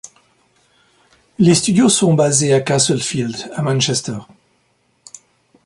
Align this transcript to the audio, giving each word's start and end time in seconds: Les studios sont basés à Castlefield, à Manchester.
Les 1.37 1.53
studios 1.53 1.89
sont 1.89 2.15
basés 2.15 2.55
à 2.55 2.59
Castlefield, 2.61 3.51
à 3.55 3.61
Manchester. 3.61 4.17